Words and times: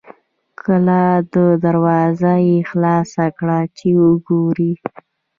کلا 0.61 1.03
دروازه 1.65 2.33
یې 2.47 2.57
خلاصه 2.69 3.25
کړه 3.37 3.59
چې 3.77 3.87
وګوري. 4.03 4.73